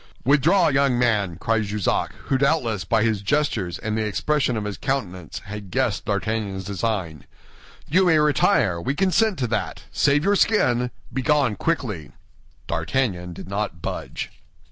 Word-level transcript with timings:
"Withdraw, 0.25 0.69
young 0.69 0.97
man," 0.97 1.35
cried 1.35 1.65
Jussac, 1.65 2.13
who 2.23 2.39
doubtless, 2.39 2.83
by 2.85 3.03
his 3.03 3.21
gestures 3.21 3.77
and 3.77 3.95
the 3.95 4.03
expression 4.03 4.57
of 4.57 4.63
his 4.65 4.79
countenance, 4.79 5.37
had 5.45 5.69
guessed 5.69 6.05
D'Artagnan's 6.05 6.63
design. 6.63 7.27
"You 7.87 8.07
may 8.07 8.17
retire; 8.17 8.81
we 8.81 8.95
consent 8.95 9.37
to 9.37 9.47
that. 9.49 9.83
Save 9.91 10.23
your 10.23 10.35
skin; 10.35 10.89
begone 11.13 11.55
quickly." 11.55 12.13
D'Artagnan 12.65 13.33
did 13.33 13.47
not 13.47 13.83
budge. 13.83 14.31